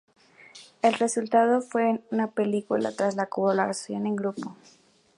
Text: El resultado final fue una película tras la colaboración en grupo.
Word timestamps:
El 0.81 0.95
resultado 0.95 1.61
final 1.61 1.61
fue 1.61 2.01
una 2.09 2.31
película 2.31 2.91
tras 2.91 3.13
la 3.15 3.27
colaboración 3.27 4.07
en 4.07 4.15
grupo. 4.15 4.57